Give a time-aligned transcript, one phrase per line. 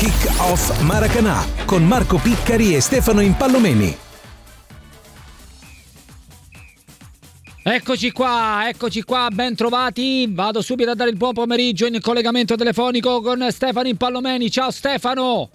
[0.00, 3.94] Kick Off Maracanà con Marco Piccari e Stefano Impallomeni.
[7.62, 10.26] Eccoci qua, eccoci qua, ben trovati.
[10.30, 14.50] Vado subito a dare il buon pomeriggio in collegamento telefonico con Stefano Impallomeni.
[14.50, 15.50] Ciao Stefano!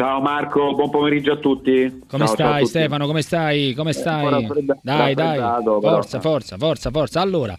[0.00, 2.00] Ciao Marco, buon pomeriggio a tutti.
[2.08, 3.06] Come ciao, stai ciao Stefano?
[3.06, 3.74] Come stai?
[3.74, 4.24] Come stai?
[4.24, 5.38] Eh, raffredda- dai, dai.
[5.62, 7.20] Forza, forza, forza, forza.
[7.20, 7.54] Allora,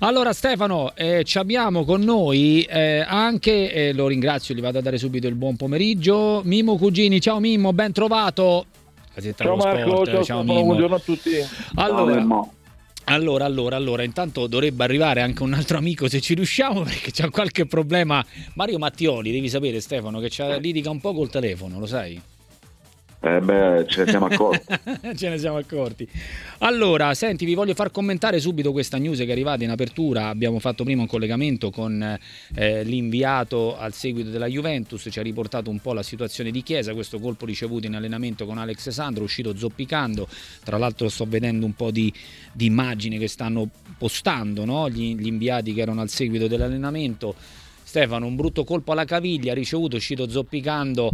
[0.00, 4.82] allora Stefano, eh, ci abbiamo con noi eh, anche, eh, lo ringrazio, gli vado a
[4.82, 7.20] dare subito il buon pomeriggio, Mimo Cugini.
[7.20, 8.64] Ciao Mimo, ben trovato.
[9.36, 10.64] Ciao Marco, ciao, ciao Mimo.
[10.64, 11.30] buongiorno a tutti.
[11.76, 12.52] Allora, Mimmo.
[13.08, 17.30] Allora, allora, allora, intanto dovrebbe arrivare anche un altro amico se ci riusciamo perché c'è
[17.30, 18.24] qualche problema.
[18.54, 22.20] Mario Mattioli, devi sapere Stefano che c'ha- litiga un po' col telefono, lo sai?
[23.18, 24.74] Eh beh, ce ne siamo accorti.
[25.16, 26.06] Ce ne siamo accorti.
[26.58, 30.28] Allora, senti, vi voglio far commentare subito questa news che è arrivata in apertura.
[30.28, 32.18] Abbiamo fatto prima un collegamento con
[32.54, 36.92] eh, l'inviato al seguito della Juventus, ci ha riportato un po' la situazione di Chiesa,
[36.92, 40.28] questo colpo ricevuto in allenamento con Alex Sandro, uscito zoppicando.
[40.62, 42.12] Tra l'altro sto vedendo un po' di,
[42.52, 43.68] di immagini che stanno
[43.98, 44.88] postando no?
[44.90, 47.34] gli, gli inviati che erano al seguito dell'allenamento.
[47.82, 51.10] Stefano, un brutto colpo alla caviglia, ricevuto, uscito zoppicando,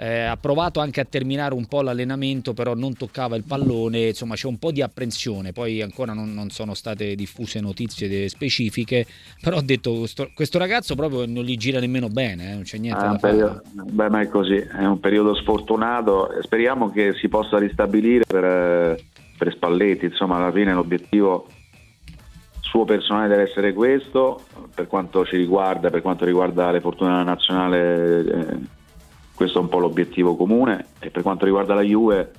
[0.00, 4.34] eh, ha provato anche a terminare un po' l'allenamento, però non toccava il pallone, insomma
[4.34, 9.04] c'è un po' di apprensione, poi ancora non, non sono state diffuse notizie specifiche,
[9.42, 12.78] però ho detto questo, questo ragazzo proprio non gli gira nemmeno bene, eh, non c'è
[12.78, 13.60] niente È da fare.
[13.74, 16.30] beh, ma è così, è un periodo sfortunato.
[16.40, 19.04] Speriamo che si possa ristabilire per, eh,
[19.36, 20.06] per Spalletti.
[20.06, 21.46] Insomma, alla fine l'obiettivo
[22.60, 24.44] suo personale deve essere questo.
[24.74, 28.78] Per quanto ci riguarda, per quanto riguarda le fortune della nazionale, eh,
[29.40, 30.88] questo è un po' l'obiettivo comune.
[30.98, 32.30] E per quanto riguarda la Juve,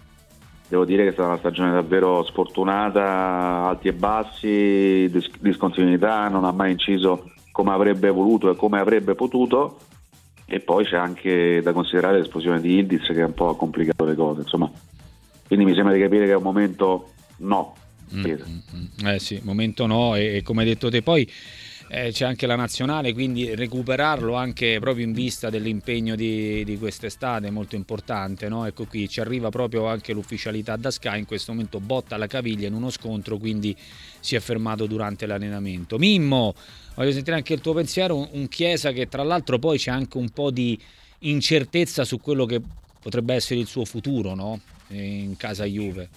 [0.68, 6.46] devo dire che è stata una stagione davvero sfortunata, alti e bassi, dis- discontinuità, non
[6.46, 9.80] ha mai inciso come avrebbe voluto e come avrebbe potuto.
[10.46, 14.14] E poi c'è anche da considerare l'esplosione di Ildiz che un po' ha complicato le
[14.14, 14.42] cose.
[14.42, 14.70] Insomma,
[15.48, 17.74] quindi mi sembra di capire che è un momento no.
[18.14, 18.36] Mm, mm,
[18.76, 19.08] mm.
[19.08, 21.28] Eh sì, momento no, e, e come hai detto te poi
[21.94, 27.48] eh, c'è anche la nazionale, quindi recuperarlo anche proprio in vista dell'impegno di, di quest'estate
[27.48, 28.48] è molto importante.
[28.48, 28.66] No?
[28.66, 32.68] Ecco qui, ci arriva proprio anche l'ufficialità da Sky, in questo momento botta alla caviglia
[32.68, 33.76] in uno scontro, quindi
[34.22, 35.98] si è fermato durante l'allenamento.
[35.98, 36.56] Mimmo,
[36.96, 40.18] voglio sentire anche il tuo pensiero, un, un Chiesa che tra l'altro poi c'è anche
[40.18, 40.80] un po' di
[41.20, 42.62] incertezza su quello che
[43.02, 44.62] potrebbe essere il suo futuro no?
[44.88, 46.08] in casa Juve.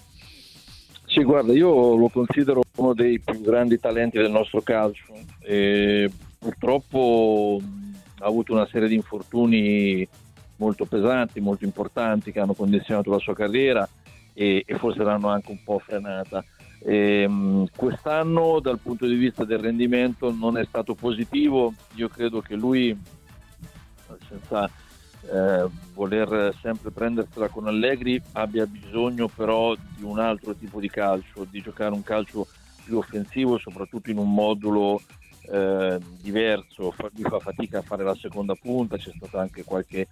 [1.15, 7.61] Sì, guarda, io lo considero uno dei più grandi talenti del nostro calcio e purtroppo
[8.19, 10.05] ha avuto una serie di infortuni
[10.57, 13.87] molto pesanti, molto importanti che hanno condizionato la sua carriera
[14.33, 16.43] e, e forse l'hanno anche un po' frenata.
[16.79, 22.41] E, mh, quest'anno dal punto di vista del rendimento non è stato positivo, io credo
[22.41, 22.93] che lui
[24.27, 24.69] senza
[25.31, 31.45] eh, voler sempre prendersela con Allegri abbia bisogno però di un altro tipo di calcio,
[31.49, 32.47] di giocare un calcio
[32.83, 35.01] più offensivo, soprattutto in un modulo
[35.49, 36.93] eh, diverso.
[37.13, 40.07] Lui fa fatica a fare la seconda punta, c'è stato anche qualche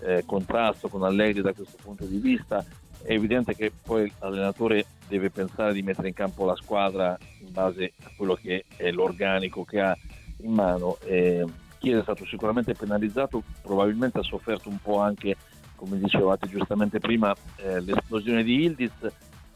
[0.00, 2.64] eh, contrasto con Allegri da questo punto di vista.
[3.02, 7.92] È evidente che poi l'allenatore deve pensare di mettere in campo la squadra in base
[8.02, 9.96] a quello che è l'organico che ha
[10.38, 10.96] in mano.
[11.04, 11.44] E
[11.78, 15.36] Chiesa è stato sicuramente penalizzato, probabilmente ha sofferto un po' anche,
[15.74, 18.92] come dicevate giustamente prima, eh, l'esplosione di Ildiz.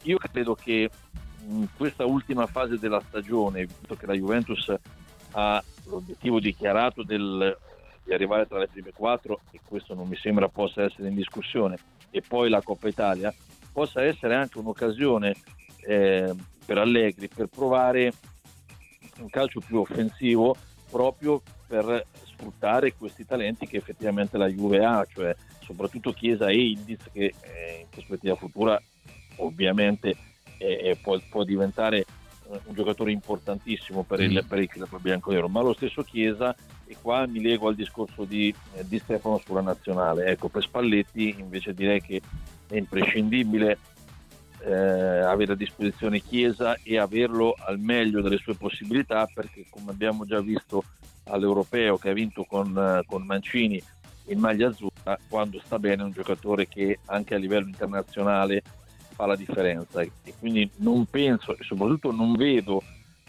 [0.03, 0.89] Io credo che
[1.47, 4.73] in questa ultima fase della stagione, visto che la Juventus
[5.31, 7.57] ha l'obiettivo dichiarato del-
[8.03, 11.77] di arrivare tra le prime quattro, e questo non mi sembra possa essere in discussione,
[12.09, 13.33] e poi la Coppa Italia,
[13.71, 15.35] possa essere anche un'occasione
[15.87, 18.13] eh, per Allegri per provare
[19.17, 20.55] un calcio più offensivo
[20.91, 27.09] proprio per sfruttare questi talenti che effettivamente la Juve ha, cioè soprattutto Chiesa e Ildiz
[27.11, 28.79] che eh, in prospettiva futura
[29.37, 30.15] ovviamente
[30.57, 32.05] eh, eh, può, può diventare eh,
[32.65, 34.47] un giocatore importantissimo per il, Mm.
[34.47, 38.53] per il club bianconero, ma lo stesso Chiesa, e qua mi lego al discorso di,
[38.73, 42.21] eh, di Stefano sulla nazionale, ecco per Spalletti invece direi che
[42.67, 43.77] è imprescindibile
[44.63, 50.25] eh, avere a disposizione Chiesa e averlo al meglio delle sue possibilità perché come abbiamo
[50.25, 50.83] già visto
[51.25, 53.81] all'Europeo che ha vinto con, eh, con Mancini
[54.25, 58.61] in maglia azzurra, quando sta bene è un giocatore che anche a livello internazionale
[59.13, 60.01] fa la differenza.
[60.01, 62.81] E quindi non penso e soprattutto non vedo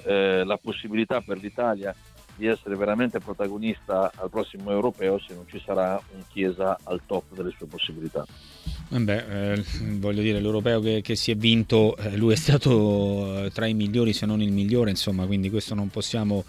[0.05, 1.95] eh, la possibilità per l'Italia
[2.37, 7.35] di essere veramente protagonista al prossimo europeo se non ci sarà un Chiesa al top
[7.35, 8.25] delle sue possibilità.
[8.89, 9.65] Vabbè, eh,
[9.99, 13.75] voglio dire, l'europeo che, che si è vinto, eh, lui è stato eh, tra i
[13.75, 16.45] migliori, se non il migliore, insomma, quindi questo non possiamo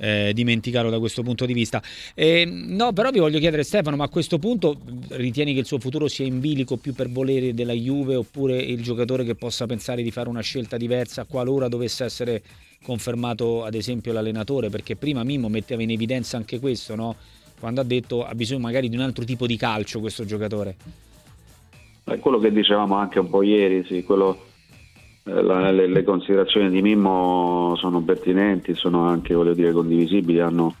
[0.00, 1.82] eh, dimenticarlo da questo punto di vista.
[2.14, 4.80] Eh, no, però vi voglio chiedere Stefano, ma a questo punto
[5.10, 8.82] ritieni che il suo futuro sia in bilico più per volere della Juve oppure il
[8.82, 12.42] giocatore che possa pensare di fare una scelta diversa qualora dovesse essere
[12.82, 14.68] confermato ad esempio l'allenatore?
[14.70, 17.16] Perché prima Mimmo metteva in evidenza anche questo, no?
[17.60, 20.76] quando ha detto ha bisogno magari di un altro tipo di calcio questo giocatore.
[22.02, 24.46] È quello che dicevamo anche un po' ieri, sì, quello
[25.24, 30.74] eh, la, le, le, considerazioni di Mimmo sono pertinenti, sono anche dire, condivisibili, hanno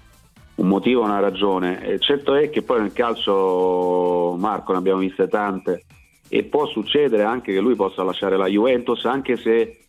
[0.56, 1.86] un motivo, una ragione.
[1.86, 5.84] E certo è che poi nel calcio, Marco, ne abbiamo viste tante
[6.28, 9.80] e può succedere anche che lui possa lasciare la Juventus, anche se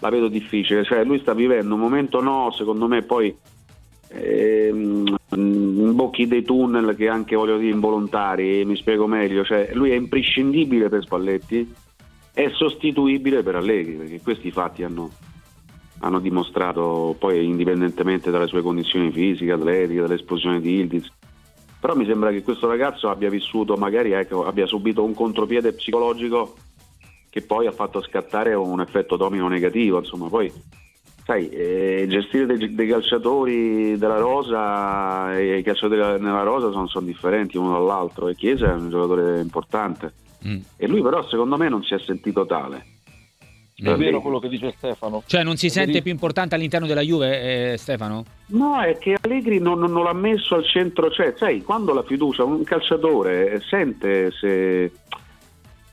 [0.00, 0.84] la vedo difficile.
[0.84, 3.36] Cioè, lui sta vivendo un momento no, secondo me poi
[4.08, 9.44] ehm, imbocchi dei tunnel che anche voglio dire involontari, mi spiego meglio.
[9.44, 11.86] Cioè, lui è imprescindibile per Spalletti
[12.38, 15.10] è sostituibile per Allegri, perché questi fatti hanno,
[15.98, 21.10] hanno dimostrato poi indipendentemente dalle sue condizioni fisiche, atletiche, dall'esplosione di Ildiz.
[21.80, 26.54] Però mi sembra che questo ragazzo abbia vissuto, magari ecco, abbia subito un contropiede psicologico
[27.30, 29.98] che poi ha fatto scattare un effetto domino negativo.
[29.98, 30.52] Insomma, poi
[31.24, 37.06] sai, eh, gestire dei, dei, calciatori della Rosa e i calciatori nella Rosa sono, sono
[37.06, 40.58] differenti uno dall'altro e Chiesa è un giocatore importante Mm.
[40.76, 42.96] E lui però secondo me non si è sentito tale.
[43.74, 45.22] È vero quello che dice Stefano.
[45.24, 48.24] Cioè non si sente più importante all'interno della Juve, eh, Stefano?
[48.46, 52.42] No, è che Allegri non, non, l'ha messo al centro, cioè, sai, quando la fiducia,
[52.42, 54.90] un calciatore sente se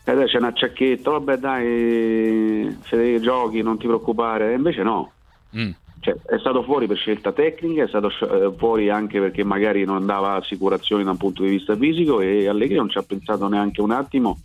[0.05, 5.11] eh, c'è una acciacchetta, vabbè dai, se giochi non ti preoccupare, invece no.
[5.57, 5.71] Mm.
[5.99, 10.05] Cioè, è stato fuori per scelta tecnica, è stato eh, fuori anche perché magari non
[10.05, 13.81] dava assicurazioni da un punto di vista fisico e Allegri non ci ha pensato neanche
[13.81, 14.37] un attimo,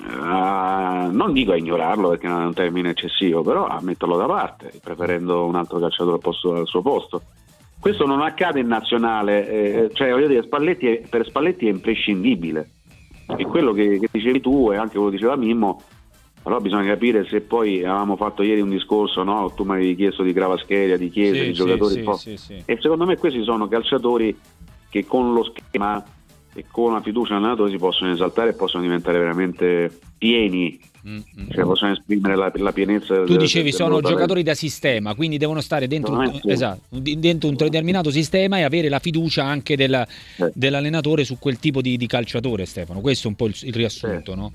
[0.00, 4.24] uh, non dico a ignorarlo perché non è un termine eccessivo, però a metterlo da
[4.24, 7.22] parte, preferendo un altro calciatore al, posto, al suo posto.
[7.78, 12.70] Questo non accade in nazionale, eh, cioè voglio dire, Spalletti è, per Spalletti è imprescindibile.
[13.36, 15.82] E quello che, che dicevi tu e anche quello che diceva Mimmo,
[16.42, 19.52] allora bisogna capire se poi avevamo fatto ieri un discorso, no?
[19.54, 23.04] tu mi avevi chiesto di Gravascheria, di Chiesa, sì, di giocatori sì, sì, e secondo
[23.04, 24.36] me questi sono calciatori
[24.88, 26.02] che con lo schema
[26.52, 31.50] e con la fiducia nell'allenatore si possono esaltare e possono diventare veramente pieni, mm-hmm.
[31.50, 33.14] cioè possono esprimere la, la pienezza.
[33.16, 37.48] Tu del, dicevi del sono giocatori da sistema, quindi devono stare dentro, un, esatto, dentro
[37.48, 40.52] un determinato sistema e avere la fiducia anche del, eh.
[40.54, 43.00] dell'allenatore su quel tipo di, di, calciatore, Stefano.
[43.00, 44.36] Questo è un po' il, il riassunto, eh.
[44.36, 44.52] no?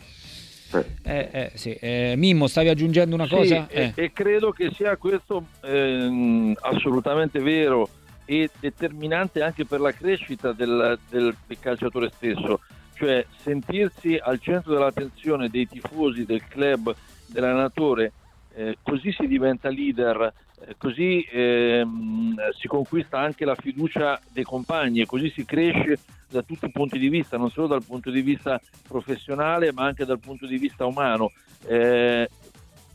[1.04, 1.74] Eh, eh, sì.
[1.74, 3.68] eh, Mimmo, stavi aggiungendo una cosa?
[3.70, 4.04] Sì, e, eh.
[4.04, 7.88] e, credo che sia questo ehm, assolutamente vero
[8.26, 12.60] e determinante anche per la crescita del, del calciatore stesso,
[12.96, 16.96] cioè sentirsi al centro dell'attenzione dei tifosi, del club,
[17.28, 18.12] dell'allenatore,
[18.56, 25.02] eh, così si diventa leader, eh, così ehm, si conquista anche la fiducia dei compagni
[25.02, 26.00] e così si cresce
[26.30, 30.06] da tutti i punti di vista, non solo dal punto di vista professionale ma anche
[30.06, 31.32] dal punto di vista umano.
[31.68, 32.30] Eh,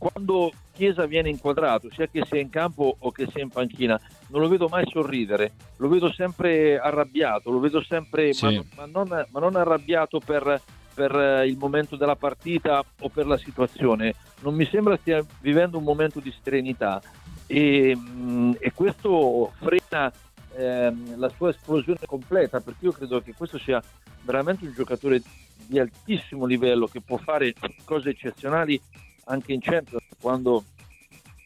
[0.01, 4.41] quando Chiesa viene inquadrato, sia che sia in campo o che sia in panchina, non
[4.41, 8.45] lo vedo mai sorridere, lo vedo sempre arrabbiato, lo vedo sempre, sì.
[8.45, 10.59] ma, ma, non, ma, non, arrabbiato per,
[10.91, 14.15] per, il momento della partita o per la situazione.
[14.39, 16.99] Non mi sembra stia vivendo un momento di serenità
[17.45, 20.11] e, mm, e questo frena
[20.55, 23.79] ehm, la sua esplosione completa, perché io credo che questo sia
[24.23, 25.21] veramente un giocatore
[25.67, 27.53] di altissimo livello che può fare
[27.85, 28.81] cose eccezionali
[29.31, 30.63] anche in centro quando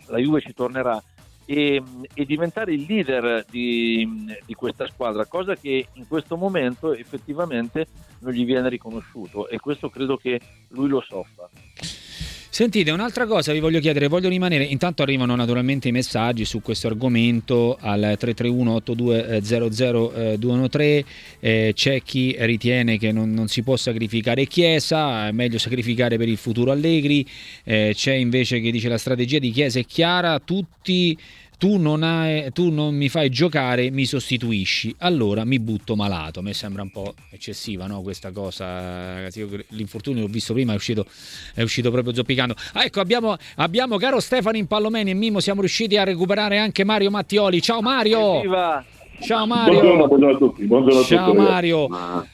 [0.08, 1.01] la Juve ci tornerà
[1.46, 1.82] e,
[2.13, 7.88] e diventare il leader di, di, questa squadra, cosa che in questo momento effettivamente
[8.20, 10.39] non gli viene riconosciuto e questo credo che
[10.70, 11.48] lui lo soffra.
[12.56, 16.88] Sentite, un'altra cosa vi voglio chiedere, voglio rimanere, intanto arrivano naturalmente i messaggi su questo
[16.88, 21.04] argomento al 331-8200-213, eh,
[21.42, 26.30] eh, c'è chi ritiene che non, non, si può sacrificare Chiesa, è meglio sacrificare per
[26.30, 27.28] il futuro Allegri,
[27.66, 31.18] eh, c'è invece che dice la strategia di Chiesa è chiara, tutti
[31.58, 36.42] tu non, hai, tu non, mi fai giocare, mi sostituisci, allora mi butto malato.
[36.42, 38.02] Mi sembra un po' eccessiva no?
[38.02, 39.28] questa cosa,
[39.70, 41.06] l'infortunio l'ho visto prima, è uscito,
[41.54, 42.56] è uscito proprio zoppicando.
[42.74, 47.10] Ah, ecco, abbiamo, abbiamo, caro Stefano Impallomeni e Mimo, siamo riusciti a recuperare anche Mario
[47.10, 47.62] Mattioli.
[47.62, 48.38] Ciao Mario!
[48.38, 48.86] Evviva!
[49.22, 49.80] Ciao Mario.
[49.80, 50.66] Buongiorno, buongiorno a tutti.
[50.66, 51.88] Buongiorno Ciao tutti, Mario.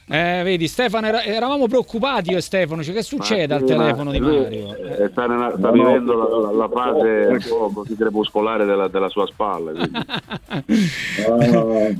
[0.08, 2.82] Eh, vedi, Stefano, era, eravamo preoccupati io e Stefano.
[2.82, 4.74] Cioè, che succede al telefono di Mario?
[4.74, 8.88] Eh, sta, nella, sta no, vivendo no, la, la, fase un po' così crepuscolare della,
[8.88, 9.72] della sua spalla.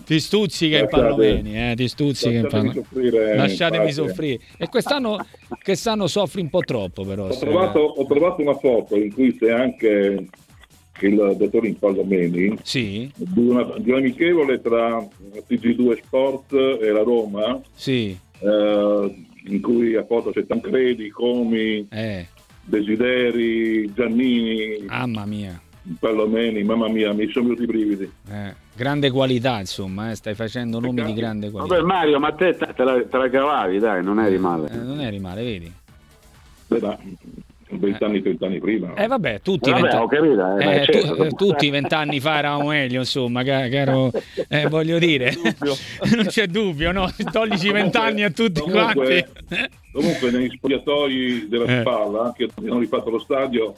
[0.05, 3.37] ti stuzzica in Pallomeni, eh, ti stuzzica in Pallomeni.
[3.37, 4.41] Lasciatemi soffrire.
[4.57, 5.19] E quest'anno,
[5.63, 7.29] quest'anno soffri un po' troppo, però.
[7.29, 10.27] Ho trovato, ho trovato una foto in cui sei anche
[11.07, 14.99] il dottor Impallomeni Sì, di una, di un amichevole tra
[15.49, 22.27] TG2 Sport e la Roma sì, eh, in cui a foto c'è Tancredi, Comi, eh,
[22.65, 25.61] Desideri, Giannini, mamma mia.
[25.99, 28.11] Pallomeni, mamma mia, mi sono venuti i brividi.
[28.31, 31.21] Eh, grande qualità, insomma, eh, stai facendo nomi di Peccato.
[31.21, 31.75] grande qualità.
[31.75, 34.71] Vabbè Mario, ma te te la, te la cavavi, dai, non eri male.
[34.71, 35.73] Eh, non eri male, vedi?
[36.69, 36.97] Beh,
[37.73, 38.95] ma 20 anni, 30 anni prima.
[38.95, 41.25] Eh vabbè, tutti vabbè, vent'anni- ho capito, eh, eh, beh, tu- certo.
[41.25, 44.11] eh, tutti vent'anni fa eravamo meglio, insomma, ca- caro,
[44.49, 45.33] eh, voglio dire,
[46.15, 47.11] non c'è dubbio, no?
[47.33, 49.71] Toglici vent'anni a tutti Comunque- quanti.
[49.93, 51.81] Comunque negli spogliatoi della Eh.
[51.81, 53.75] spalla, anche se abbiamo rifatto lo stadio,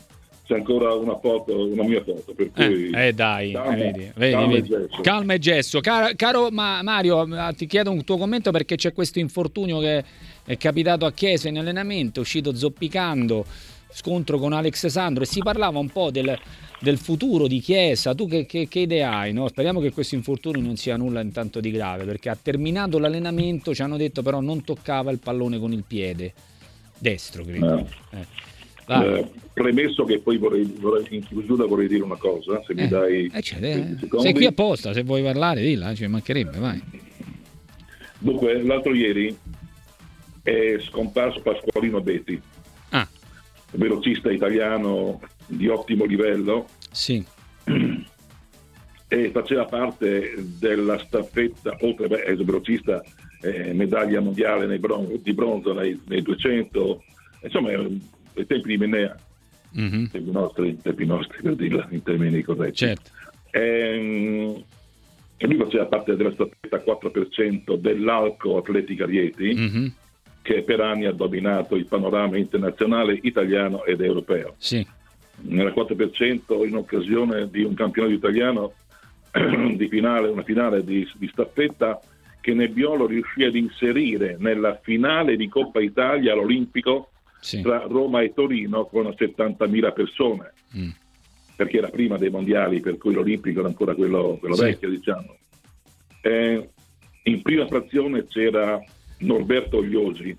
[0.47, 2.35] c'è ancora una foto, una mia foto.
[2.37, 4.69] Per cui Eh, eh, dai, calma, vedi, vedi, calma e vedi.
[4.69, 5.01] gesso.
[5.03, 5.81] calma e gesso.
[5.81, 10.05] Caro, caro Ma- Mario, ti chiedo un tuo commento perché c'è questo infortunio che
[10.45, 13.45] è capitato a Chiesa in allenamento, è uscito zoppicando,
[13.95, 16.37] scontro con Alex Sandro e si parlava un po' del,
[16.81, 18.15] del futuro di Chiesa.
[18.15, 19.33] Tu che, che- che idee hai?
[19.33, 19.47] no?
[19.49, 23.83] Speriamo che questo infortunio non sia nulla intanto di grave perché ha terminato l'allenamento, ci
[23.83, 26.33] hanno detto però non toccava il pallone con il piede
[26.99, 27.87] destro, credo.
[28.11, 28.27] Eh.
[28.87, 29.19] Vai.
[29.21, 32.89] Eh, premesso che poi vorrei, vorrei- in chiusura vorrei dire una cosa, se mi Eh,
[32.89, 34.21] dai eh, c'è, 20 eh.
[34.21, 36.83] Sei qui apposta, se vuoi parlare, dilla, ci mancherebbe, vai.
[38.19, 39.35] Dunque, l'altro ieri
[40.43, 42.39] è scomparso Pasqualino Betti,
[43.77, 46.67] velocista italiano di ottimo livello.
[46.91, 47.25] Sì,
[49.09, 53.03] e faceva parte della staffetta, oltre a essere velocista,
[53.43, 57.03] eh, medaglia mondiale bron- di bronzo nei, nei 200,
[57.43, 59.17] insomma, ai tempi di Menea,
[59.73, 62.77] mhm, tempi nostri, tempi nostri per dirla in termini corretti.
[62.77, 63.11] certo.
[63.51, 64.65] Ehm,
[65.37, 69.93] E lui faceva parte della staffetta 4% dell'Alco Atletica Rieti, mhm,
[70.45, 74.55] che per anni ha dominato il panorama internazionale italiano ed europeo.
[74.59, 74.87] Sì,
[75.37, 78.75] Nella 4% in occasione di un campionato italiano
[79.75, 81.99] di finale, una finale di, di staffetta
[82.43, 87.63] che Nebbiolo riuscì ad inserire nella finale di Coppa Italia all'Olimpico sì.
[87.63, 90.91] tra Roma e Torino con 70.000 persone, mm,
[91.57, 94.65] perché era prima dei mondiali, per cui l'Olimpico era ancora quello, quello Sì.
[94.65, 95.37] vecchio, diciamo.
[96.21, 96.69] Eh,
[97.23, 98.79] in prima frazione c'era
[99.19, 100.37] Norberto Ogliosi,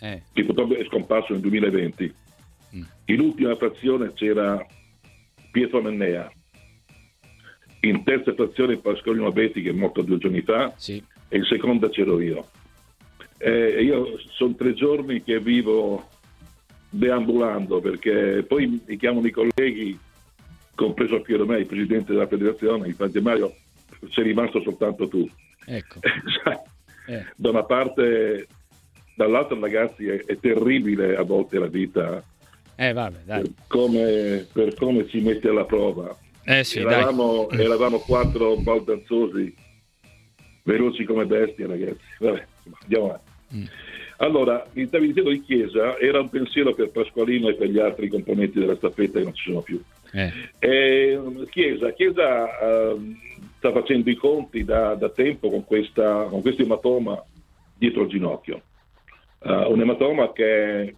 [0.00, 2.14] eh, che purtroppo è scomparso nel 2020.
[2.76, 2.82] Mm.
[3.06, 4.64] In ultima frazione c'era
[5.50, 6.30] Pietro Mennea.
[7.80, 11.88] In terza frazione Pasqualino Betti che è morto due giorni fa sì, e in seconda
[11.88, 12.48] c'ero io.
[13.38, 16.08] Eh, io sono tre giorni che vivo
[16.90, 19.98] deambulando perché poi mi chiamano i colleghi,
[20.74, 23.54] compreso Piero Mei, presidente della federazione, fanno Mario,
[24.10, 25.28] sei rimasto soltanto tu.
[25.66, 26.00] ecco.
[26.42, 26.56] Sai,
[27.08, 28.46] Eh, da una parte,
[29.16, 32.22] dall'altra ragazzi è, è terribile a volte la vita
[32.76, 33.40] eh, vabbè, dai.
[33.42, 36.16] per come, per come ci mette alla prova.
[36.44, 39.52] Eh sì, eravamo, eravamo quattro baldanzosi,
[40.62, 42.04] veloci come bestie ragazzi.
[42.20, 42.46] Vabbè,
[42.82, 43.30] andiamo avanti.
[43.56, 43.64] Mm.
[44.18, 48.58] Allora, il dicendo di Chiesa era un pensiero per Pasqualino e per gli altri componenti
[48.60, 49.82] della staffetta che non ci sono più.
[50.12, 53.16] Eh, Eh, Chiesa, Chiesa ehm,
[53.58, 57.22] sta facendo i conti da, da tempo con, questa, con questo ematoma
[57.76, 58.62] dietro il ginocchio.
[59.40, 60.94] Eh, un ematoma che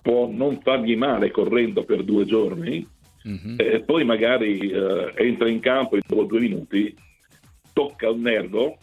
[0.00, 2.86] può non fargli male correndo per due giorni
[3.22, 6.94] mhm, e poi magari eh, entra in campo e dopo due minuti
[7.72, 8.78] tocca un nervo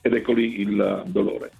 [0.00, 1.50] ed ecco lì il dolore.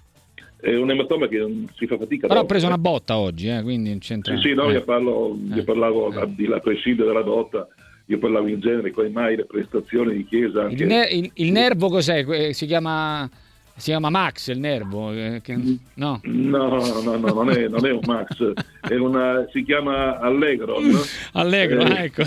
[0.59, 2.27] È un ematoma che non si fa fatica.
[2.27, 4.35] Però ha preso una botta oggi, eh, quindi c'entra.
[4.35, 4.73] Sì, sì, no, eh.
[4.73, 5.63] io, parlo, io Eh.
[5.63, 6.35] parlavo Eh.
[6.35, 7.67] di là prescindere della botta,
[8.11, 10.83] io parlavo in genere, come mai le prestazioni di Chiesa anche...
[10.83, 12.23] Il, ne- il- il nervo cos'è?
[12.25, 13.29] Que- Si chiama,
[13.75, 15.11] si chiama Max il nervo?
[15.13, 15.57] eh, che-
[15.95, 16.19] no?
[16.23, 18.51] No, no, no, non è, non è un Max,
[18.81, 20.99] è una, si chiama Allegro, no?
[21.33, 21.85] Allegro, Eh.
[21.85, 22.23] ah, ecco.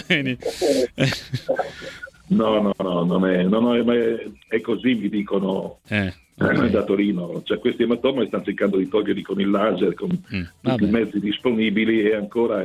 [2.27, 6.13] No, no, no, non è, no, no, è, ma è- così, mi dicono Eh, eh,
[6.45, 6.67] ok.
[6.71, 7.43] da Torino.
[7.45, 11.21] Cioè, questi ematomi stanno cercando di toglierli con il laser, con Mm, tutti i mezzi
[11.21, 12.65] disponibili e ancora...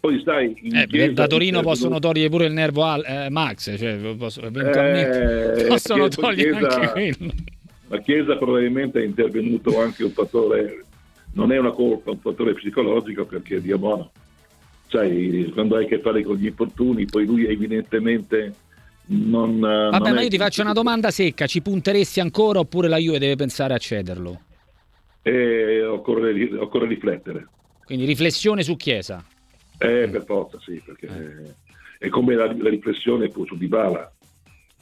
[0.00, 0.54] Poi sai...
[0.92, 5.66] Eh, da Torino possono togliere pure il nervo al- eh, Max, cioè posso- eventualmente Eh,
[5.66, 7.32] possono Chiesa- togliere Chiesa- anche quello.
[7.88, 10.84] La Chiesa probabilmente è intervenuto anche un fattore,
[11.32, 14.10] non è una colpa, un fattore psicologico perché Dio buono,
[14.88, 18.54] sai, quando hai a che fare con gli infortuni, poi lui evidentemente
[19.06, 19.58] non...
[19.58, 23.36] Vabbè, ma io ti faccio una domanda secca, ci punteresti ancora oppure la Juve deve
[23.36, 24.42] pensare a cederlo?
[25.22, 27.48] Eh, occorre, occorre riflettere,
[27.84, 29.24] Quindi riflessione su Chiesa.
[29.78, 31.54] Eh, per forza sì, perché
[31.98, 34.12] è come la, la riflessione su Dybala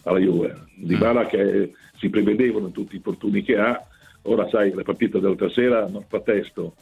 [0.03, 3.85] alla Juve, Dybala che si prevedevano tutti i infortuni che ha,
[4.23, 6.75] ora sai, la partita dell'altra sera non fa testo,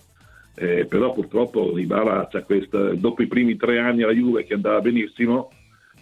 [0.56, 4.80] eh, però purtroppo Dybala c'ha questa, dopo i primi tre anni alla Juve che andava
[4.80, 5.50] benissimo,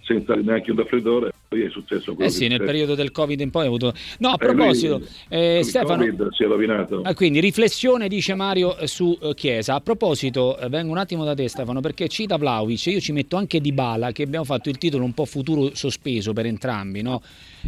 [0.02, 3.64] senza neanche un raffreddore, è successo quello Eh sì, nel periodo del Covid in poi
[3.64, 3.92] ha avuto...
[4.18, 6.04] No, a Eh, proposito, eh, il Stefano...
[6.30, 7.02] Si è rovinato.
[7.02, 9.74] Ah, quindi riflessione dice Mario eh, su eh, Chiesa.
[9.74, 13.36] A proposito, eh, vengo un attimo da te Stefano perché cita Vlaovic, io ci metto
[13.36, 17.20] anche Dybala che abbiamo fatto il titolo un po' futuro sospeso per entrambi, no?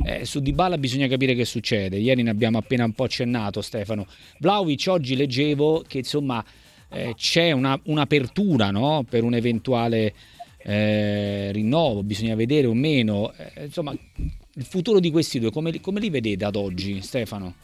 [0.05, 1.97] Eh, su Dybala bisogna capire che succede.
[1.99, 4.07] Ieri ne abbiamo appena un po' accennato Stefano.
[4.39, 6.45] Vlaovic oggi leggevo che insomma
[6.91, 9.05] eh, c'è una- un'apertura no?
[9.09, 10.13] per un eventuale
[10.65, 13.33] eh, rinnovo, bisogna vedere o meno.
[13.37, 17.55] Eh, insomma, il futuro di questi due come, li- come li vedete ad oggi Stefano?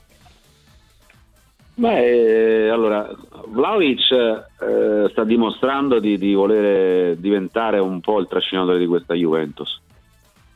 [1.75, 3.11] Beh, eh, allora,
[3.49, 9.81] Vlaovic eh, sta dimostrando di, di voler diventare un po' il trascinatore di questa Juventus.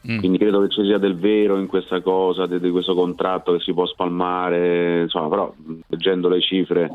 [0.06, 0.18] Mm.
[0.18, 3.60] Quindi credo che ci sia del vero in questa cosa, di, di questo contratto che
[3.60, 5.54] si può spalmare, insomma, però
[5.86, 6.90] leggendo le cifre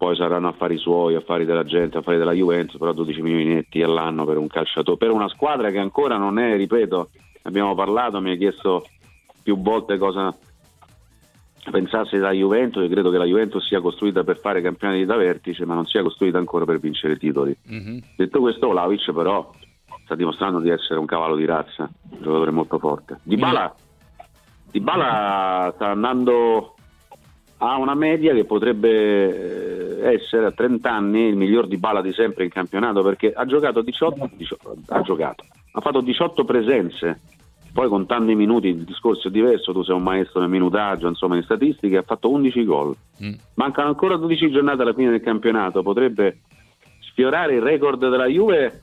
[0.00, 4.24] poi saranno affari suoi, affari della gente, affari della Juventus, però 12 milioni netti all'anno
[4.24, 7.10] per un calciatore, per una squadra che ancora non è, ripeto,
[7.42, 8.86] abbiamo parlato, mi ha chiesto
[9.42, 10.34] più volte cosa
[11.70, 15.66] pensasse della Juventus, io credo che la Juventus sia costruita per fare campionati da vertice,
[15.66, 17.54] ma non sia costruita ancora per vincere titoli.
[17.66, 18.00] Mhm.
[18.16, 19.52] Detto questo, Vlaovic però
[20.04, 23.18] sta dimostrando di essere un cavallo di razza, un giocatore molto forte.
[23.22, 23.74] Dybala,
[24.70, 26.76] Dybala sta andando
[27.62, 32.44] a una media che potrebbe eh, essere a 30 anni il miglior Dybala di sempre
[32.44, 37.20] in campionato perché ha giocato 18, 18 ha giocato, ha fatto 18 presenze.
[37.72, 41.36] Poi contando i minuti il discorso è diverso, tu sei un maestro nel minutaggio, insomma
[41.36, 42.96] in statistiche, ha fatto 11 gol.
[43.22, 43.34] Mm.
[43.54, 46.40] Mancano ancora 12 giornate alla fine del campionato, potrebbe
[46.98, 48.82] sfiorare il record della Juve.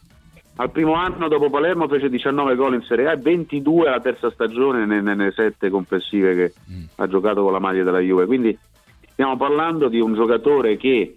[0.60, 4.32] Al primo anno dopo Palermo fece 19 gol in Serie A e 22 alla terza
[4.32, 6.84] stagione ne- nelle sette complessive che Mm.
[6.96, 8.26] ha giocato con la maglia della Juve.
[8.26, 8.58] Quindi
[9.12, 11.14] stiamo parlando di un giocatore che,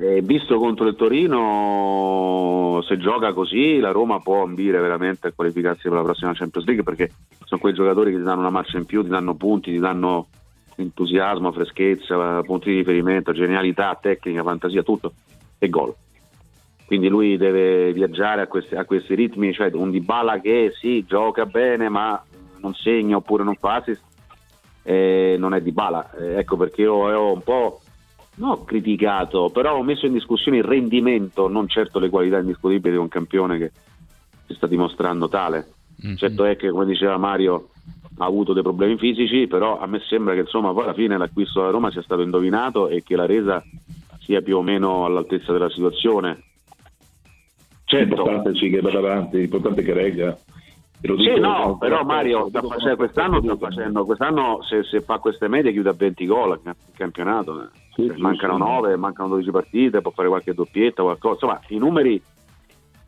[0.00, 5.82] eh, visto contro il Torino, se gioca così la Roma può ambire veramente a qualificarsi
[5.88, 7.10] per la prossima Champions League perché
[7.44, 10.28] sono quei giocatori che ti danno una marcia in più, ti danno punti, ti danno
[10.76, 15.12] entusiasmo, freschezza, punti di riferimento, genialità, tecnica, fantasia, tutto
[15.58, 15.92] e gol.
[16.88, 21.44] Quindi lui deve viaggiare a questi, a questi ritmi, cioè un Dybala che sì, gioca
[21.44, 22.18] bene ma
[22.60, 24.02] non segna oppure non fa assist,
[24.84, 26.12] eh, non è Dybala.
[26.18, 27.80] Eh, ecco perché io ho un po'
[28.40, 33.00] ho criticato, però ho messo in discussione il rendimento, non certo le qualità indiscutibili di
[33.00, 33.72] un campione che
[34.46, 35.72] si sta dimostrando tale.
[36.06, 36.14] Mm.
[36.14, 37.68] Certo è che, come diceva Mario,
[38.16, 41.60] ha avuto dei problemi fisici, però a me sembra che insomma poi alla fine l'acquisto
[41.60, 43.62] della Roma sia stato indovinato e che la resa
[44.20, 46.44] sia più o meno all'altezza della situazione.
[47.88, 50.36] Certo, L'importante sì che vada avanti, l'importante che regga.
[51.00, 55.72] Sì, no, lo però Mario facendo- quest'anno sta facendo, quest'anno se, se fa queste medie
[55.72, 57.68] chiude a 20 gol in campionato, eh.
[57.94, 58.58] Sì, Cioè, sì, mancano sì.
[58.58, 62.22] 9, mancano 12 partite, può fare qualche doppietta, qualcosa, insomma i numeri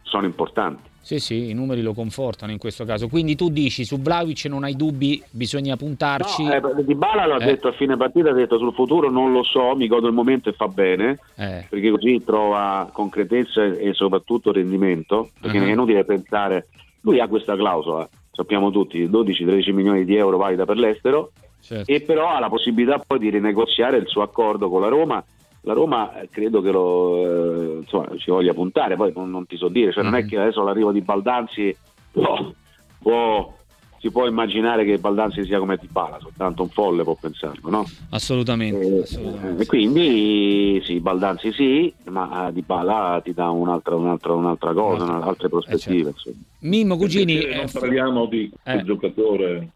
[0.03, 0.89] sono importanti.
[1.03, 3.09] Sì, sì, i numeri lo confortano in questo caso.
[3.09, 6.45] Quindi tu dici su Vlaovic non hai dubbi, bisogna puntarci.
[6.45, 7.47] No, eh, Di Bala l'ha Eh.
[7.47, 10.51] detto a fine partita, ha detto sul futuro non lo so, mi godo il momento
[10.51, 15.65] e fa bene, Eh, perché così trova concretezza e soprattutto rendimento, perché Ah.
[15.65, 16.69] è inutile pensare,
[17.01, 21.33] lui ha questa clausola, sappiamo tutti, 12-13 milioni di euro valida per l'estero,
[21.63, 21.91] certo.
[21.91, 25.25] e però ha la possibilità poi di rinegoziare il suo accordo con la Roma.
[25.63, 29.57] La Roma eh, credo che lo eh, insomma, ci voglia puntare, poi non, non ti
[29.57, 30.29] so dire, cioè non è Mhm.
[30.29, 31.77] che adesso l'arrivo di Baldanzi
[32.11, 32.51] può-
[32.99, 33.59] può-
[33.99, 37.85] si può immaginare che Baldanzi sia come Dybala, soltanto un folle può pensarlo, no?
[38.13, 38.83] Assolutamente.
[38.87, 39.63] Eh, assolutamente.
[39.63, 45.29] e quindi sì, Baldanzi sì, ma eh, Dybala ti dà un'altra, un'altra, un'altra cosa, Un'altra-
[45.29, 46.09] altre prospettive.
[46.09, 46.39] eh, certo.
[46.61, 48.85] Mimmo Cugini, eh, non parliamo di quel eh.
[48.85, 49.69] giocatore,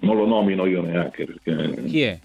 [0.00, 2.18] non lo nomino io neanche perché chi è?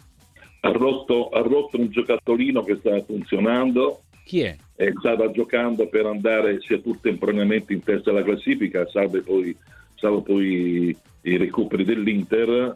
[0.65, 4.58] Ha rotto, ha rotto un giocattolino che stava funzionando Chi è?
[4.75, 9.56] e stava giocando per andare sia pur temporaneamente in testa alla classifica, salvo poi,
[9.93, 12.75] salvo poi i recuperi dell'Inter.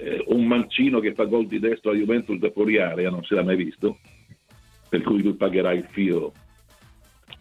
[0.00, 3.34] Eh, un mancino che fa gol di destra alla Juventus da fuori area, non si
[3.34, 3.98] l'ha mai visto,
[4.88, 6.32] per cui lui pagherà il filo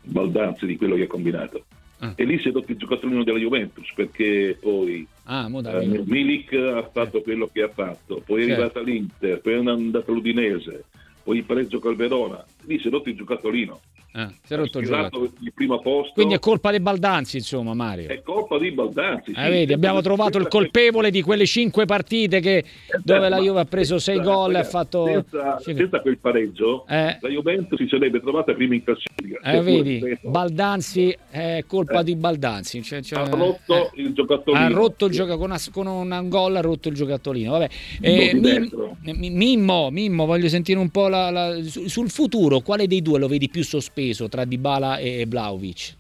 [0.02, 1.66] Baldanzi di quello che ha combinato.
[2.00, 2.14] Ah.
[2.16, 6.88] E lì si è rotto il giocattolino della Juventus perché poi Ah, eh, Milik ha
[6.94, 8.62] fatto quello che ha fatto, poi è Certo.
[8.62, 10.86] arrivata l'Inter, poi è andato all'Udinese,
[11.24, 13.82] poi il pareggio col Verona, lì si è rotto il giocattolino.
[14.20, 14.88] Ah, si è rotto il
[15.42, 16.14] il primo posto.
[16.14, 18.10] Quindi è colpa dei Baldanzi, insomma, Mario.
[18.10, 19.32] è colpa di Baldanzi.
[19.32, 19.40] sì.
[19.40, 22.64] Eh, vedi, abbiamo trovato il colpevole di quelle cinque partite che-
[23.04, 25.06] dove la Juve ha preso sei gol e ha fatto...
[25.06, 27.18] Senza, senza quel pareggio, Eh.
[27.22, 29.40] la Juventus si sarebbe trovata prima in classifica.
[29.44, 32.04] Eh, vedi, Baldanzi è colpa Eh.
[32.04, 32.82] di Baldanzi.
[32.82, 34.66] Cioè, cioè, ha rotto eh, il giocattolino.
[34.66, 37.52] ha rotto il gioco con, una- con un gol, ha rotto il giocattolino.
[37.52, 37.70] Vabbè.
[38.02, 38.32] Eh,
[39.04, 42.62] Mimmo, Mimmo, voglio sentire un po' la- la- su- sul futuro.
[42.62, 45.96] Quale dei due lo vedi più sospeso tra Dybala e Vlaovic?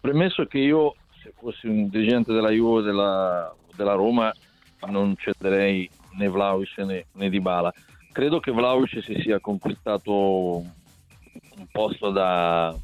[0.00, 4.32] Premesso che io, se fossi un dirigente della Juve della, della Roma,
[4.88, 7.72] non cederei né Vlaovic né, né Dybala.
[8.12, 12.76] Credo che Vlaovic si sia conquistato un posto da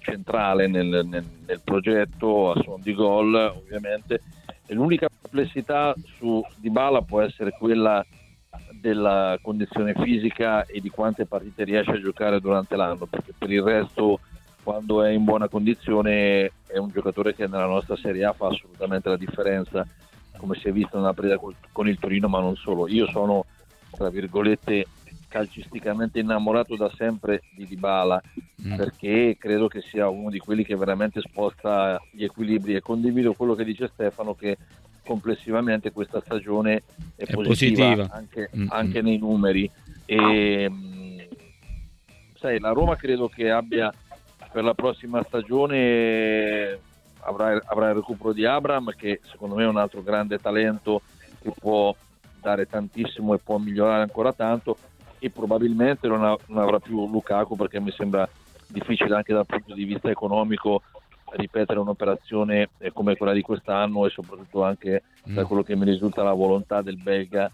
[0.00, 4.22] centrale nel, nel, nel progetto a suon di gol, ovviamente.
[4.66, 8.04] E l'unica complessità su Dybala può essere quella
[8.80, 13.62] della condizione fisica e di quante partite riesce a giocare durante l'anno, perché per il
[13.62, 14.20] resto
[14.62, 19.08] quando è in buona condizione è un giocatore che nella nostra Serie A fa assolutamente
[19.08, 19.86] la differenza,
[20.36, 21.40] come si è visto nella partita
[21.72, 22.88] con il Torino, ma non solo.
[22.88, 23.44] Io sono,
[23.90, 24.86] tra virgolette,
[25.30, 28.20] calcisticamente innamorato da sempre di Dybala
[28.66, 28.74] mm.
[28.74, 33.54] perché credo che sia uno di quelli che veramente sposta gli equilibri e condivido quello
[33.54, 34.58] che dice Stefano che
[35.04, 36.82] complessivamente questa stagione
[37.16, 38.08] è, è positiva, positiva.
[38.10, 38.66] Anche, mm.
[38.70, 39.70] anche, nei numeri
[40.04, 41.18] e mm,
[42.34, 43.92] sai, la Roma credo che abbia
[44.52, 46.78] per la prossima stagione
[47.20, 51.02] avrà, avrà il recupero di Abram che secondo me è un altro grande talento
[51.40, 51.94] che può
[52.40, 54.76] dare tantissimo e può migliorare ancora tanto
[55.18, 58.28] e probabilmente non, ha, non avrà più Lukaku perché mi sembra
[58.66, 60.82] difficile anche dal punto di vista economico
[61.32, 65.34] ripetere un'operazione eh, come quella di quest'anno e soprattutto anche mm.
[65.34, 67.50] da quello che mi risulta la volontà del belga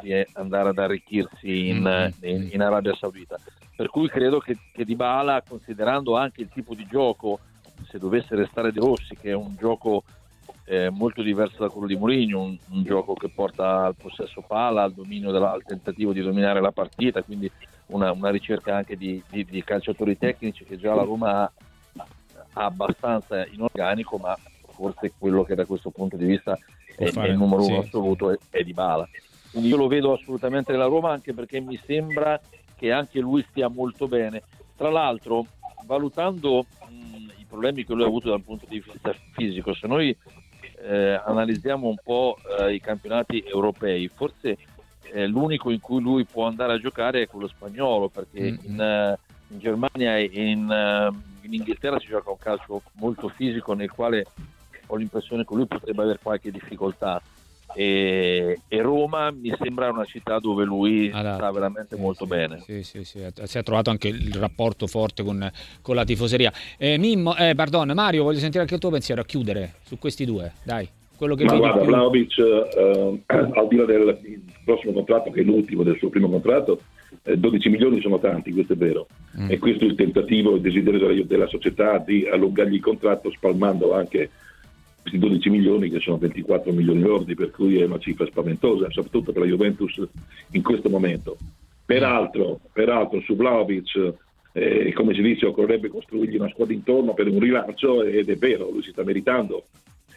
[0.00, 2.24] di andare ad arricchirsi in, mm.
[2.24, 3.36] in, in Arabia Saudita.
[3.76, 7.40] Per cui credo che, che Dybala, considerando anche il tipo di gioco,
[7.88, 10.04] se dovesse restare De Rossi, che è un gioco
[10.64, 14.82] eh, molto diverso da quello di Mourinho, un, un, gioco che porta al possesso palla,
[14.82, 17.50] al, della, al tentativo di dominare la partita, quindi
[17.86, 21.52] una, una ricerca anche di, di, di, calciatori tecnici che già la Roma ha,
[22.54, 24.36] abbastanza in organico, ma
[24.70, 26.58] forse quello che da questo punto di vista
[26.96, 27.86] è, è il numero uno sì.
[27.86, 29.08] assoluto è, è di Bala.
[29.50, 32.40] Quindi io lo vedo assolutamente nella Roma anche perché mi sembra
[32.76, 34.42] che anche lui stia molto bene.
[34.76, 35.44] Tra l'altro,
[35.84, 40.16] valutando mh, i problemi che lui ha avuto dal punto di vista fisico, se noi
[40.82, 44.56] eh, analizziamo un po' eh, i campionati europei, forse
[45.12, 48.58] eh, l'unico in cui lui può andare a giocare è quello spagnolo, perché mm-hmm.
[48.64, 53.74] in, eh, in, Germania e in, eh, in, Inghilterra si gioca un calcio molto fisico
[53.74, 54.26] nel quale
[54.86, 57.20] ho l'impressione che lui potrebbe avere qualche difficoltà.
[57.72, 62.30] E, e, Roma mi sembra una città dove lui allora, sta veramente sì, molto sì,
[62.30, 62.58] bene.
[62.60, 65.48] Sì, sì, sì, si è trovato anche il rapporto forte con,
[65.80, 66.52] con la tifoseria.
[66.76, 70.24] Eh, Mimmo, eh, pardon, Mario, voglio sentire anche il tuo pensiero a chiudere su questi
[70.24, 70.88] due, dai.
[71.16, 71.84] Quello che Ma vedi guarda.
[71.84, 74.18] Vlaovic, eh, al di là del
[74.64, 76.80] prossimo contratto, che è l'ultimo del suo primo contratto,
[77.22, 79.06] 12 eh, milioni sono tanti, questo è vero.
[79.38, 79.50] Mm.
[79.50, 83.94] E questo è il tentativo, il desiderio della, della società di allungargli il contratto spalmando
[83.94, 84.30] anche
[85.00, 89.32] questi 12 milioni che sono 24 milioni lordi, per cui è una cifra spaventosa, soprattutto
[89.32, 90.00] per la Juventus
[90.52, 91.36] in questo momento.
[91.84, 94.14] Peraltro, peraltro su Vlaovic,
[94.52, 98.70] eh, come si dice, occorrerebbe costruirgli una squadra intorno per un rilancio ed è vero,
[98.70, 99.64] lui si sta meritando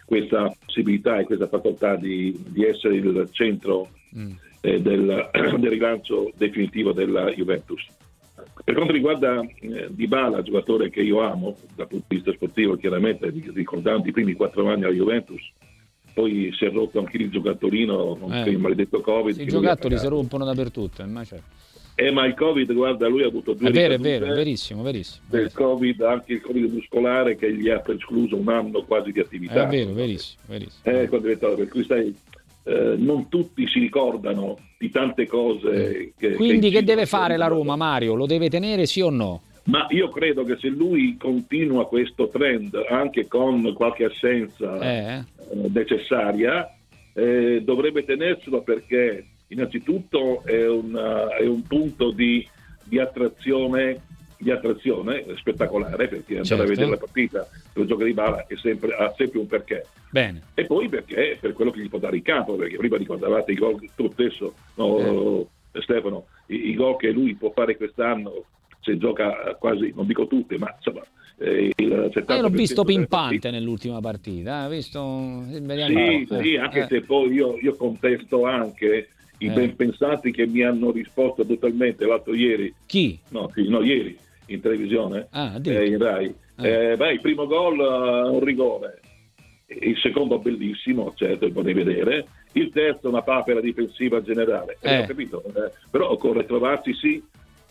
[0.05, 4.31] questa possibilità e questa facoltà di, di essere il centro mm.
[4.63, 7.85] Eh, del, del rilancio definitivo della Juventus.
[8.63, 13.29] Per quanto riguarda eh, Dybala, giocatore che io amo dal punto di vista sportivo, chiaramente
[13.53, 15.41] ricordando i primi quattro anni alla Juventus,
[16.13, 18.49] poi si è rotto anche il giocattolino con eh.
[18.49, 19.37] il maledetto Covid.
[19.37, 21.61] I giocattoli si rompono dappertutto, ma certo.
[21.95, 24.81] Eh, ma il Covid, guarda, lui ha avuto due È vero, è vero, è verissimo,
[24.81, 25.25] verissimo.
[25.29, 29.67] Del Covid, anche il Covid muscolare che gli ha escluso un anno quasi di attività.
[29.67, 30.81] È vero, verissimo, verissimo.
[30.83, 32.15] Eh, per cui stai,
[32.63, 36.13] eh, non tutti si ricordano di tante cose.
[36.17, 38.15] Che, Quindi che, che deve fare la Roma, Mario?
[38.15, 39.41] Lo deve tenere sì o no?
[39.65, 45.23] Ma io credo che se lui continua questo trend anche con qualche assenza eh.
[45.47, 46.69] eh necessaria,
[47.13, 52.45] eh, dovrebbe tenerselo perché innanzitutto è, una, è un punto di,
[52.83, 54.01] di attrazione
[54.43, 56.63] di attrazione spettacolare perché andare certo.
[56.63, 59.85] a vedere la partita il gioco di Bala sempre, ha sempre un perché.
[60.11, 60.43] Bene.
[60.53, 63.55] E poi perché per quello che gli può dare in campo, perché prima ricordavate i
[63.55, 65.81] gol tu stesso, no, eh.
[65.81, 68.45] Stefano, i, i, gol che lui può fare quest'anno
[68.79, 71.01] se gioca quasi, non dico tutte, ma insomma...
[71.39, 75.43] Eh, il 70 Io l'ho visto pimpante nell'ultima partita, eh, visto...
[75.49, 76.87] Sì, sì, anche eh.
[76.87, 79.07] se poi io, io contesto anche
[79.39, 79.51] i eh.
[79.51, 82.71] ben pensati che mi hanno risposto totalmente l'altro ieri.
[82.85, 83.17] Chi?
[83.29, 84.15] No, sì, no ieri
[84.47, 86.35] in televisione, ah, eh, in Rai.
[86.55, 86.67] Ah.
[86.67, 88.99] Eh, beh, il primo gol uh, un rigore,
[89.67, 94.77] il secondo bellissimo, certo, potete vedere, il terzo una papera difensiva generale.
[94.81, 95.05] Eh.
[95.07, 95.43] capito?
[95.45, 97.23] Eh, però occorre trovarsi sì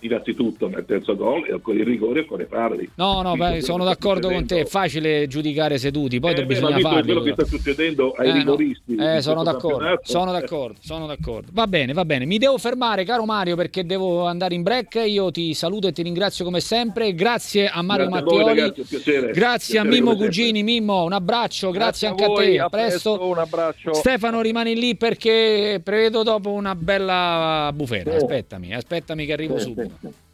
[0.02, 2.88] innanzitutto nel terzo gol e con il rigore e con le parli.
[2.94, 6.80] No, no, beh, sono d'accordo con te, è facile giudicare seduti, poi eh, bisogna beh,
[6.80, 7.02] farlo.
[7.02, 8.38] quello che sta succedendo ai Eh, no.
[8.38, 8.94] rigoristi.
[8.96, 11.50] Eh, in sono d'accordo, sono eh, d'accordo, sono d'accordo.
[11.52, 12.24] Va bene, va bene.
[12.26, 15.02] Mi devo fermare, caro Mario, perché devo andare in break.
[15.06, 17.14] Io ti saluto e ti ringrazio come sempre.
[17.14, 18.60] Grazie a Mario Grazie a voi, Mattioli.
[18.60, 19.32] ragazzi, piacere.
[19.32, 20.16] Grazie a Mimmo.
[20.16, 22.58] Cugini, Mimmo, un abbraccio, grazie, Grazie a anche a, voi, te.
[22.60, 23.10] A a presto.
[23.16, 23.94] presto, un abbraccio.
[23.94, 28.14] Stefano rimani lì perché prevedo dopo una bella bufera.
[28.14, 29.91] Aspettami, aspettami che arrivo Sì, subito.
[29.92, 30.31] instance.